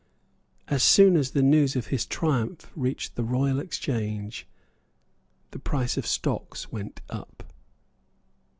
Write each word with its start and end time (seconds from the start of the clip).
As 0.67 0.81
soon 0.81 1.15
as 1.15 1.29
the 1.29 1.43
news 1.43 1.75
of 1.75 1.85
his 1.93 2.07
triumph 2.07 2.71
reached 2.75 3.13
the 3.13 3.23
Royal 3.23 3.59
Exchange, 3.59 4.47
the 5.51 5.59
price 5.59 5.95
of 5.95 6.07
stocks 6.07 6.71
went 6.71 7.01
up. 7.11 7.43